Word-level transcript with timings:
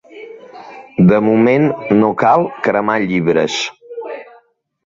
De 1.11 1.19
moment 1.25 1.69
no 1.99 2.09
cal 2.23 2.47
cremar 2.69 2.99
llibres. 3.13 3.63